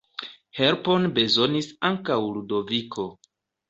Helpon 0.59 1.05
bezonis 1.19 1.71
ankaŭ 1.93 2.21
Ludoviko. 2.35 3.11